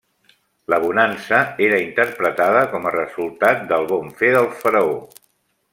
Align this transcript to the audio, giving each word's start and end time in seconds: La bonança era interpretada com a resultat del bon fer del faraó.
La 0.73 0.77
bonança 0.85 1.41
era 1.67 1.77
interpretada 1.83 2.63
com 2.73 2.87
a 2.87 2.95
resultat 2.97 3.65
del 3.75 3.87
bon 3.95 4.13
fer 4.23 4.37
del 4.39 4.49
faraó. 4.65 4.97